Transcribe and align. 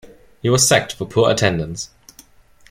He 0.41 0.49
was 0.49 0.67
sacked 0.67 0.93
for 0.93 1.05
poor 1.05 1.29
attendance. 1.29 1.91